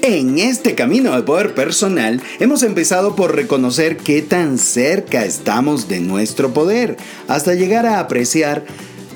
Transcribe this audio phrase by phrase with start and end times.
[0.00, 5.98] En este camino de poder personal hemos empezado por reconocer qué tan cerca estamos de
[5.98, 6.96] nuestro poder,
[7.26, 8.64] hasta llegar a apreciar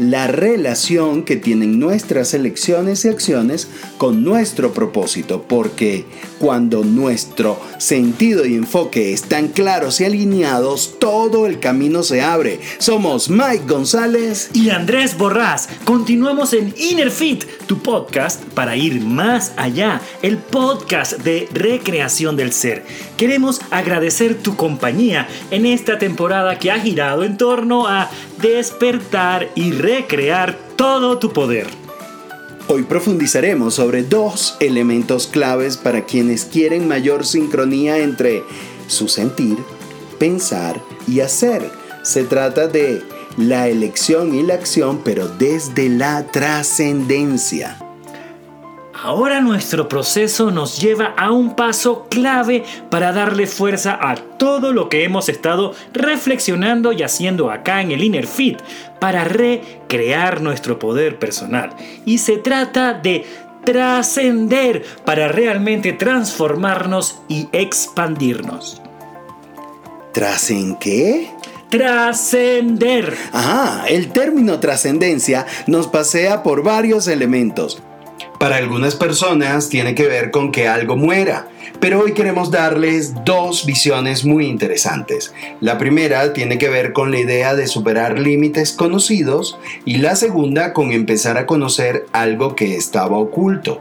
[0.01, 6.05] la relación que tienen nuestras elecciones y acciones con nuestro propósito, porque
[6.43, 12.59] cuando nuestro sentido y enfoque están claros y alineados, todo el camino se abre.
[12.79, 15.69] Somos Mike González y Andrés Borrás.
[15.85, 22.53] Continuamos en Inner Fit, tu podcast para ir más allá, el podcast de recreación del
[22.53, 22.85] ser.
[23.17, 29.71] Queremos agradecer tu compañía en esta temporada que ha girado en torno a despertar y
[29.71, 31.82] recrear todo tu poder.
[32.75, 38.45] Hoy profundizaremos sobre dos elementos claves para quienes quieren mayor sincronía entre
[38.87, 39.59] su sentir,
[40.19, 41.71] pensar y hacer.
[42.03, 43.03] Se trata de
[43.37, 47.82] la elección y la acción, pero desde la trascendencia.
[49.05, 54.89] Ahora nuestro proceso nos lleva a un paso clave para darle fuerza a todo lo
[54.89, 58.61] que hemos estado reflexionando y haciendo acá en el Inner Fit
[59.01, 61.71] para recrear nuestro poder personal.
[62.07, 63.27] Y se trata de
[63.65, 68.81] trascender para realmente transformarnos y expandirnos.
[70.13, 71.29] ¿Trascen qué?
[71.71, 73.17] Trascender.
[73.33, 77.83] Ah, el término trascendencia nos pasea por varios elementos
[78.43, 81.47] para algunas personas tiene que ver con que algo muera,
[81.79, 85.33] pero hoy queremos darles dos visiones muy interesantes.
[85.61, 90.73] La primera tiene que ver con la idea de superar límites conocidos y la segunda
[90.73, 93.81] con empezar a conocer algo que estaba oculto.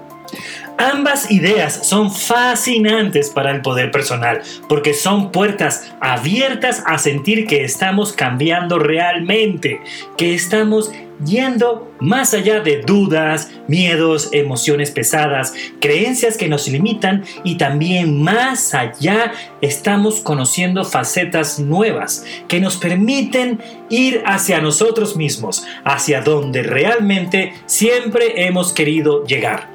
[0.78, 7.64] Ambas ideas son fascinantes para el poder personal porque son puertas abiertas a sentir que
[7.64, 9.82] estamos cambiando realmente,
[10.18, 10.92] que estamos
[11.26, 18.74] yendo más allá de dudas, miedos, emociones pesadas, creencias que nos limitan y también más
[18.74, 23.60] allá estamos conociendo facetas nuevas que nos permiten
[23.90, 29.70] ir hacia nosotros mismos, hacia donde realmente siempre hemos querido llegar.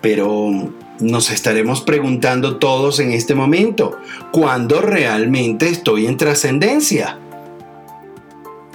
[0.00, 3.98] Pero nos estaremos preguntando todos en este momento,
[4.32, 7.18] ¿cuándo realmente estoy en trascendencia?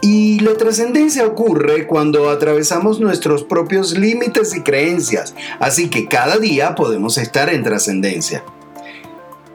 [0.06, 6.76] Y la trascendencia ocurre cuando atravesamos nuestros propios límites y creencias, así que cada día
[6.76, 8.44] podemos estar en trascendencia.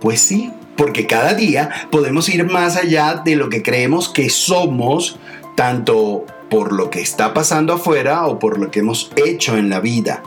[0.01, 5.21] Pues sí, porque cada día podemos ir más allá de lo que creemos que somos,
[5.55, 9.79] tanto por lo que está pasando afuera o por lo que hemos hecho en la
[9.79, 10.25] vida.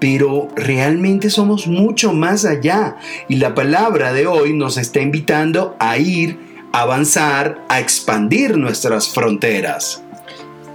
[0.00, 2.96] Pero realmente somos mucho más allá
[3.28, 6.45] y la palabra de hoy nos está invitando a ir
[6.80, 10.02] avanzar, a expandir nuestras fronteras.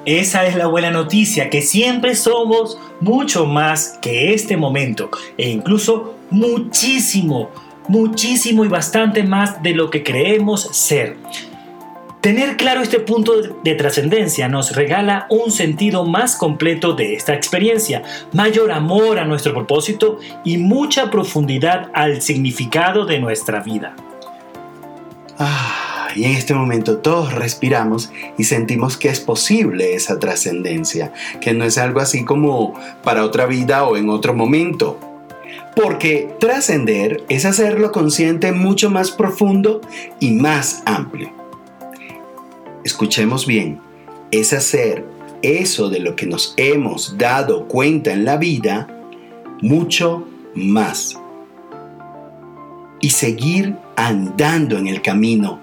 [0.06, 6.16] Esa es la buena noticia, que siempre somos mucho más que este momento e incluso
[6.32, 7.52] muchísimo,
[7.88, 11.18] muchísimo y bastante más de lo que creemos ser.
[12.20, 18.02] Tener claro este punto de trascendencia nos regala un sentido más completo de esta experiencia,
[18.34, 23.96] mayor amor a nuestro propósito y mucha profundidad al significado de nuestra vida.
[25.38, 31.54] Ah y en este momento todos respiramos y sentimos que es posible esa trascendencia, que
[31.54, 32.74] no es algo así como
[33.04, 35.00] para otra vida o en otro momento.
[35.76, 39.82] Porque trascender es hacerlo consciente mucho más profundo
[40.20, 41.32] y más amplio.
[42.84, 43.80] Escuchemos bien,
[44.32, 45.06] es hacer
[45.42, 48.88] eso de lo que nos hemos dado cuenta en la vida
[49.62, 51.18] mucho más.
[53.00, 55.61] Y seguir andando en el camino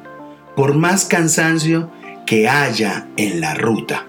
[0.58, 1.88] por más cansancio
[2.26, 4.08] que haya en la ruta.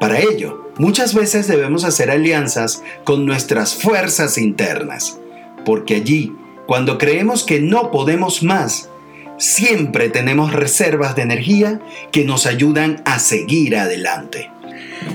[0.00, 5.20] Para ello, muchas veces debemos hacer alianzas con nuestras fuerzas internas,
[5.64, 6.34] porque allí,
[6.66, 8.90] cuando creemos que no podemos más,
[9.38, 11.80] siempre tenemos reservas de energía
[12.10, 14.50] que nos ayudan a seguir adelante.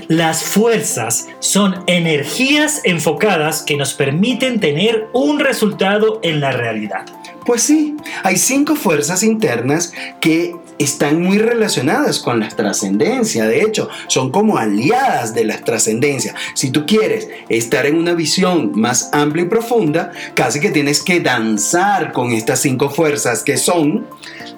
[0.08, 7.04] Las fuerzas son energías enfocadas que nos permiten tener un resultado en la realidad.
[7.46, 13.46] Pues sí, hay cinco fuerzas internas que están muy relacionadas con la trascendencia.
[13.46, 16.34] De hecho, son como aliadas de la trascendencia.
[16.54, 21.20] Si tú quieres estar en una visión más amplia y profunda, casi que tienes que
[21.20, 24.06] danzar con estas cinco fuerzas que son...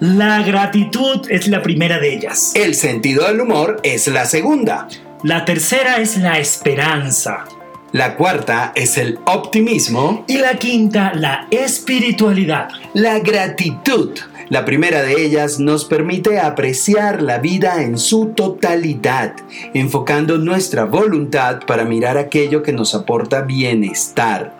[0.01, 2.53] La gratitud es la primera de ellas.
[2.55, 4.89] El sentido del humor es la segunda.
[5.25, 7.45] La tercera es la esperanza.
[7.93, 10.25] La cuarta es el optimismo.
[10.29, 12.69] Y la quinta, la espiritualidad.
[12.93, 14.11] La gratitud.
[14.51, 19.35] La primera de ellas nos permite apreciar la vida en su totalidad,
[19.73, 24.55] enfocando nuestra voluntad para mirar aquello que nos aporta bienestar.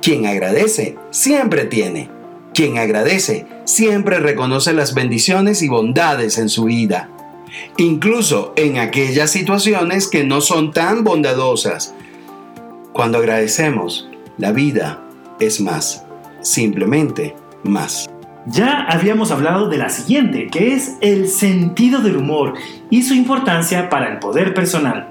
[0.00, 2.08] Quien agradece, siempre tiene.
[2.54, 7.08] Quien agradece, siempre reconoce las bendiciones y bondades en su vida.
[7.78, 11.94] Incluso en aquellas situaciones que no son tan bondadosas.
[13.00, 15.00] Cuando agradecemos, la vida
[15.38, 16.04] es más.
[16.42, 18.10] Simplemente más.
[18.44, 22.52] Ya habíamos hablado de la siguiente, que es el sentido del humor
[22.90, 25.08] y su importancia para el poder personal.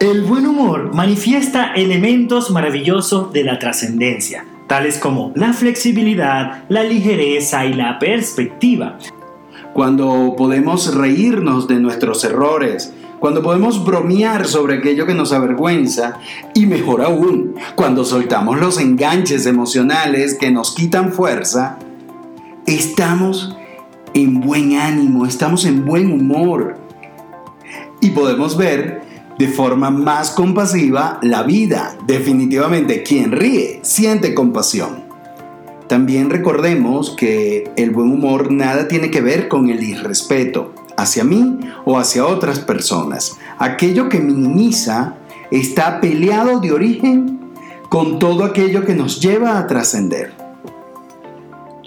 [0.00, 7.64] El buen humor manifiesta elementos maravillosos de la trascendencia, tales como la flexibilidad, la ligereza
[7.64, 8.98] y la perspectiva.
[9.74, 12.92] Cuando podemos reírnos de nuestros errores,
[13.22, 16.18] cuando podemos bromear sobre aquello que nos avergüenza
[16.54, 21.78] y mejor aún, cuando soltamos los enganches emocionales que nos quitan fuerza,
[22.66, 23.56] estamos
[24.12, 26.78] en buen ánimo, estamos en buen humor
[28.00, 29.02] y podemos ver
[29.38, 31.96] de forma más compasiva la vida.
[32.04, 35.04] Definitivamente, quien ríe siente compasión.
[35.86, 41.58] También recordemos que el buen humor nada tiene que ver con el irrespeto hacia mí
[41.84, 43.38] o hacia otras personas.
[43.58, 45.14] Aquello que minimiza
[45.50, 47.40] está peleado de origen
[47.88, 50.32] con todo aquello que nos lleva a trascender.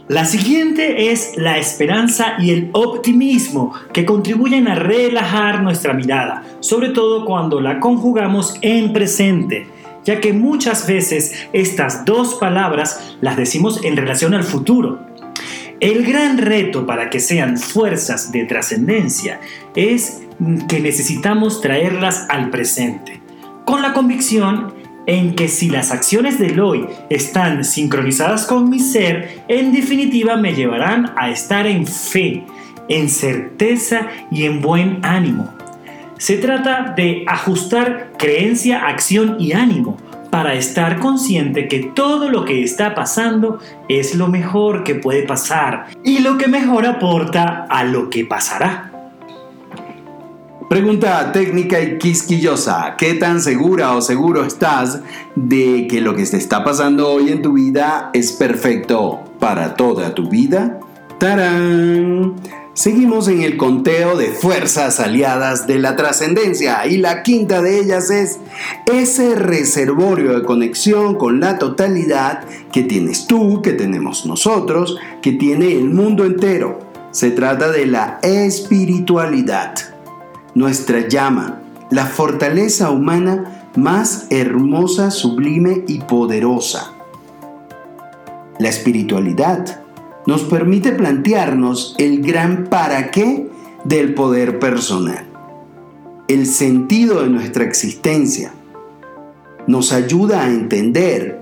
[0.07, 6.89] La siguiente es la esperanza y el optimismo que contribuyen a relajar nuestra mirada, sobre
[6.89, 9.65] todo cuando la conjugamos en presente,
[10.03, 14.99] ya que muchas veces estas dos palabras las decimos en relación al futuro.
[15.81, 19.41] El gran reto para que sean fuerzas de trascendencia
[19.75, 20.21] es
[20.69, 23.21] que necesitamos traerlas al presente,
[23.65, 24.73] con la convicción
[25.05, 30.53] en que si las acciones del hoy están sincronizadas con mi ser, en definitiva me
[30.53, 32.43] llevarán a estar en fe,
[32.87, 35.53] en certeza y en buen ánimo.
[36.17, 39.97] Se trata de ajustar creencia, acción y ánimo
[40.35, 45.85] para estar consciente que todo lo que está pasando es lo mejor que puede pasar
[46.03, 48.91] y lo que mejor aporta a lo que pasará.
[50.69, 52.95] Pregunta técnica y quisquillosa.
[52.97, 55.01] ¿Qué tan segura o seguro estás
[55.37, 60.13] de que lo que te está pasando hoy en tu vida es perfecto para toda
[60.13, 60.81] tu vida?
[61.17, 62.35] ¡Tarán!
[62.75, 68.09] Seguimos en el conteo de fuerzas aliadas de la trascendencia y la quinta de ellas
[68.09, 68.37] es
[68.85, 72.43] ese reservorio de conexión con la totalidad
[72.73, 76.81] que tienes tú, que tenemos nosotros, que tiene el mundo entero.
[77.11, 79.75] Se trata de la espiritualidad
[80.53, 81.61] nuestra llama,
[81.91, 86.91] la fortaleza humana más hermosa, sublime y poderosa.
[88.59, 89.84] La espiritualidad
[90.25, 93.47] nos permite plantearnos el gran para qué
[93.83, 95.25] del poder personal,
[96.27, 98.51] el sentido de nuestra existencia.
[99.67, 101.41] Nos ayuda a entender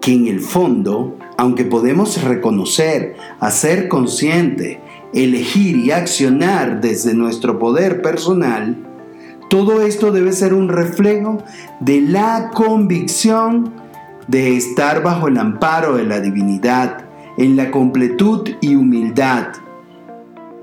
[0.00, 4.80] que en el fondo, aunque podemos reconocer, hacer consciente
[5.12, 8.76] elegir y accionar desde nuestro poder personal,
[9.48, 11.42] todo esto debe ser un reflejo
[11.80, 13.72] de la convicción
[14.28, 17.04] de estar bajo el amparo de la divinidad,
[17.40, 19.48] en la completud y humildad.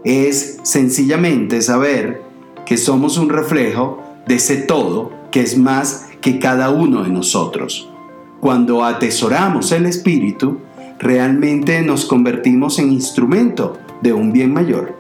[0.04, 2.22] Es sencillamente saber
[2.68, 7.90] que somos un reflejo de ese todo que es más que cada uno de nosotros.
[8.40, 10.60] Cuando atesoramos el Espíritu,
[11.00, 15.00] realmente nos convertimos en instrumento de un bien mayor.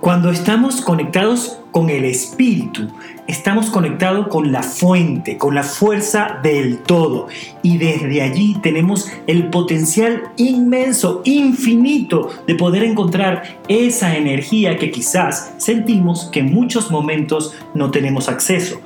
[0.00, 2.86] Cuando estamos conectados con el espíritu,
[3.26, 7.26] estamos conectados con la fuente, con la fuerza del todo.
[7.64, 15.54] Y desde allí tenemos el potencial inmenso, infinito, de poder encontrar esa energía que quizás
[15.58, 18.80] sentimos que en muchos momentos no tenemos acceso.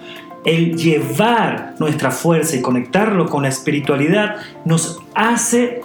[0.47, 5.83] El llevar nuestra fuerza y conectarlo con la espiritualidad nos hace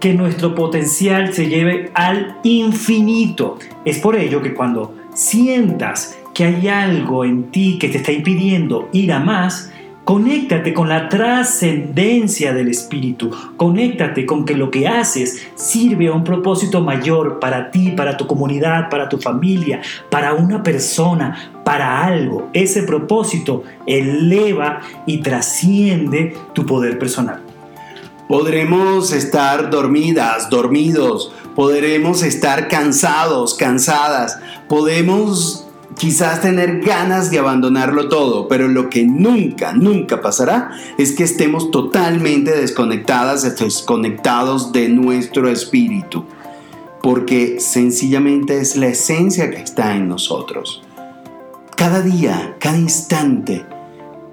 [0.00, 3.58] que nuestro potencial se lleve al infinito.
[3.84, 8.88] Es por ello que cuando sientas que hay algo en ti que te está impidiendo
[8.92, 9.72] ir a más,
[10.06, 13.32] Conéctate con la trascendencia del espíritu.
[13.56, 18.24] Conéctate con que lo que haces sirve a un propósito mayor para ti, para tu
[18.28, 22.48] comunidad, para tu familia, para una persona, para algo.
[22.52, 27.45] Ese propósito eleva y trasciende tu poder personal.
[28.28, 35.66] Podremos estar dormidas, dormidos, podremos estar cansados, cansadas, podemos
[35.96, 41.70] quizás tener ganas de abandonarlo todo, pero lo que nunca, nunca pasará es que estemos
[41.70, 46.24] totalmente desconectadas, desconectados de nuestro espíritu,
[47.02, 50.82] porque sencillamente es la esencia que está en nosotros.
[51.76, 53.64] Cada día, cada instante,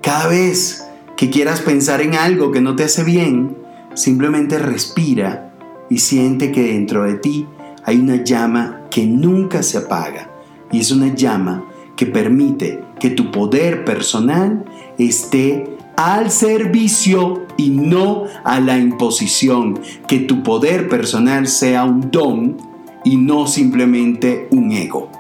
[0.02, 0.86] cada vez
[1.16, 3.63] que quieras pensar en algo que no te hace bien,
[3.94, 5.54] simplemente respira
[5.90, 7.48] y siente que dentro de ti
[7.84, 10.30] hay una llama que nunca se apaga.
[10.72, 14.66] Y es una llama que permite que tu poder personal
[14.98, 19.80] esté al servicio y no a la imposición.
[20.08, 22.58] Que tu poder personal sea un don
[23.04, 25.12] y no simplemente un ego.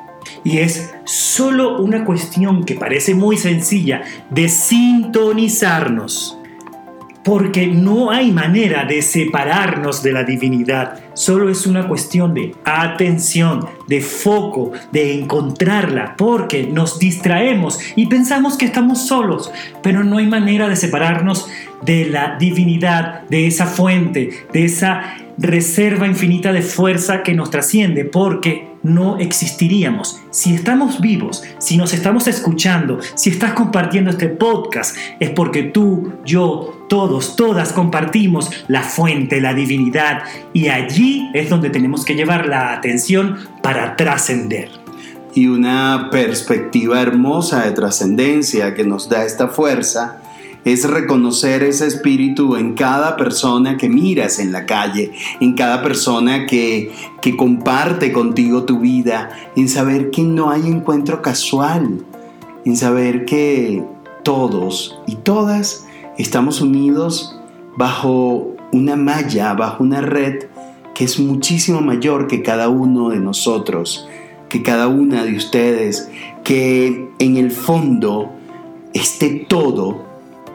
[0.44, 6.38] Y es solo una cuestión que parece muy sencilla de sintonizarnos
[7.24, 11.00] porque no hay manera de separarnos de la divinidad.
[11.14, 18.58] Solo es una cuestión de atención, de foco, de encontrarla, porque nos distraemos y pensamos
[18.58, 19.52] que estamos solos,
[19.82, 21.48] pero no hay manera de separarnos
[21.82, 28.06] de la divinidad, de esa fuente, de esa reserva infinita de fuerza que nos trasciende,
[28.06, 30.22] porque no existiríamos.
[30.30, 36.14] Si estamos vivos, si nos estamos escuchando, si estás compartiendo este podcast, es porque tú,
[36.26, 42.46] yo, todos, todas compartimos la fuente, la divinidad, y allí es donde tenemos que llevar
[42.46, 44.70] la atención para trascender.
[45.34, 50.22] Y una perspectiva hermosa de trascendencia que nos da esta fuerza
[50.66, 56.46] es reconocer ese espíritu en cada persona que miras en la calle, en cada persona
[56.46, 56.92] que,
[57.24, 62.06] que comparte contigo tu vida, en saber que no hay encuentro casual,
[62.66, 63.84] en saber que
[64.22, 65.83] todos y todas
[66.18, 67.40] estamos unidos
[67.78, 70.46] bajo una malla, bajo una red
[70.94, 74.08] que es muchísimo mayor que cada uno de nosotros,
[74.50, 76.10] que cada una de ustedes,
[76.44, 78.32] que en el fondo
[78.94, 80.06] esté todo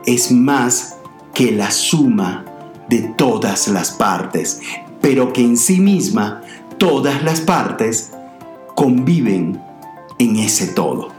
[0.07, 0.97] es más
[1.35, 2.45] que la suma
[2.89, 4.61] de todas las partes,
[5.01, 6.43] pero que en sí misma
[6.79, 8.13] todas las partes
[8.75, 9.61] conviven
[10.19, 11.18] en ese todo.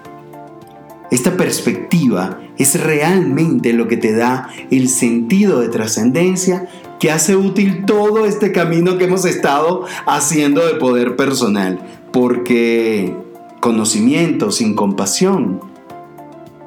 [1.12, 6.68] Esta perspectiva es realmente lo que te da el sentido de trascendencia
[7.00, 11.80] que hace útil todo este camino que hemos estado haciendo de poder personal,
[12.12, 13.16] porque
[13.60, 15.62] conocimiento sin compasión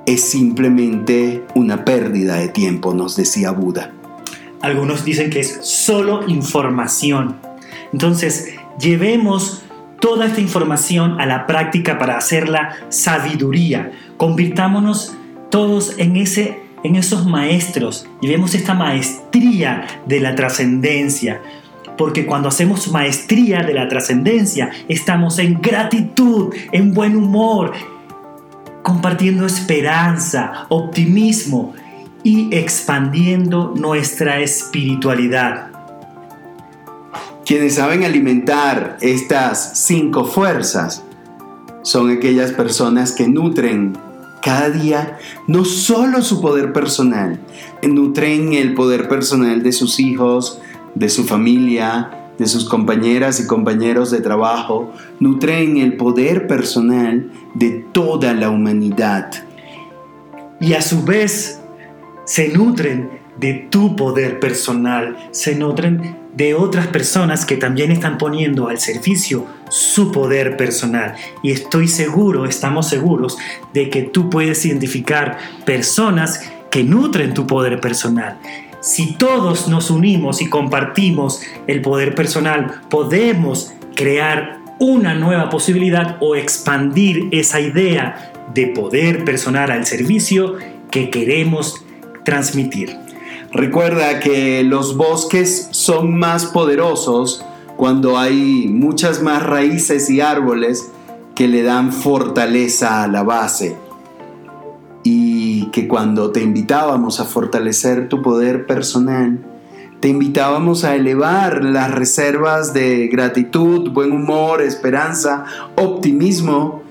[0.06, 3.92] es simplemente una pérdida de tiempo, nos decía Buda.
[4.61, 7.37] Algunos dicen que es solo información.
[7.92, 9.62] Entonces, llevemos
[10.00, 13.92] toda esta información a la práctica para hacerla sabiduría.
[14.22, 15.16] Convirtámonos
[15.50, 18.06] todos en, ese, en esos maestros.
[18.20, 21.42] Llevemos esta maestría de la trascendencia.
[21.98, 27.72] Porque cuando hacemos maestría de la trascendencia, estamos en gratitud, en buen humor,
[28.84, 31.74] compartiendo esperanza, optimismo
[32.22, 35.72] y expandiendo nuestra espiritualidad.
[37.44, 41.02] Quienes saben alimentar estas cinco fuerzas
[41.82, 44.12] son aquellas personas que nutren
[44.42, 47.40] cada día no solo su poder personal,
[47.82, 50.61] nutren el poder personal de sus hijos,
[50.94, 57.84] de su familia, de sus compañeras y compañeros de trabajo, nutren el poder personal de
[57.92, 59.30] toda la humanidad.
[60.61, 61.61] Y a su vez
[62.25, 68.68] se nutren de tu poder personal, se nutren de otras personas que también están poniendo
[68.68, 71.14] al servicio su poder personal.
[71.42, 73.38] Y estoy seguro, estamos seguros,
[73.72, 78.38] de que tú puedes identificar personas que nutren tu poder personal.
[78.80, 86.36] Si todos nos unimos y compartimos el poder personal, podemos crear una nueva posibilidad o
[86.36, 90.56] expandir esa idea de poder personal al servicio
[90.90, 91.82] que queremos
[92.24, 92.96] transmitir.
[93.52, 97.44] Recuerda que los bosques son más poderosos
[97.82, 100.92] cuando hay muchas más raíces y árboles
[101.34, 103.76] que le dan fortaleza a la base.
[105.02, 109.44] Y que cuando te invitábamos a fortalecer tu poder personal,
[109.98, 116.84] te invitábamos a elevar las reservas de gratitud, buen humor, esperanza, optimismo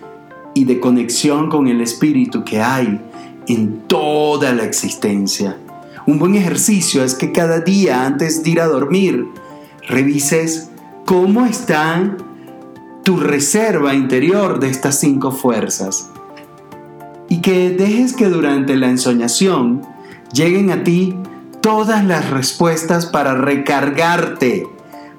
[0.54, 3.00] y de conexión con el espíritu que hay
[3.48, 5.56] en toda la existencia.
[6.06, 9.26] Un buen ejercicio es que cada día antes de ir a dormir
[9.88, 10.71] revises
[11.06, 12.16] cómo está
[13.04, 16.10] tu reserva interior de estas cinco fuerzas
[17.32, 19.82] y que dejes que durante la ensoñación
[20.34, 21.16] lleguen a ti
[21.62, 24.68] todas las respuestas para recargarte,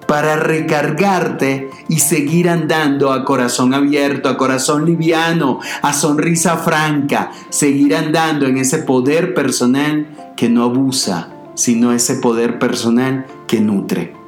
[0.07, 7.95] para recargarte y seguir andando a corazón abierto, a corazón liviano, a sonrisa franca, seguir
[7.97, 14.22] andando en ese poder personal que no abusa, sino ese poder personal que nutre.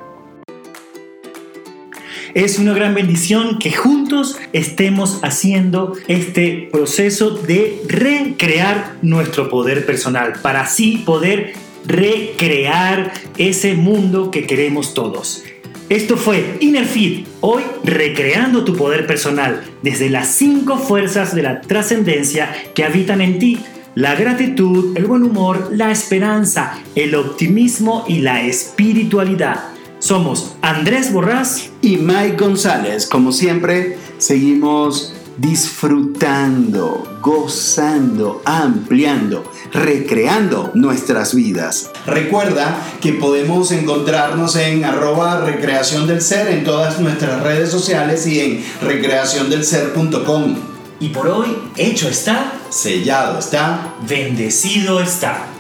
[2.35, 10.33] Es una gran bendición que juntos estemos haciendo este proceso de recrear nuestro poder personal
[10.43, 11.53] para así poder
[11.87, 15.45] recrear ese mundo que queremos todos.
[15.89, 22.53] Esto fue Innerfit, hoy recreando tu poder personal desde las cinco fuerzas de la trascendencia
[22.75, 23.61] que habitan en ti.
[23.95, 29.74] La gratitud, el buen humor, la esperanza, el optimismo y la espiritualidad.
[30.05, 33.07] Somos Andrés Borrás y Mike González.
[33.07, 41.91] Como siempre, seguimos disfrutando, gozando, ampliando, recreando nuestras vidas.
[42.05, 48.41] Recuerda que podemos encontrarnos en arroba recreación del ser en todas nuestras redes sociales y
[48.41, 50.57] en recreaciondelser.com.
[51.01, 55.54] Y por hoy, hecho está, sellado está, bendecido está.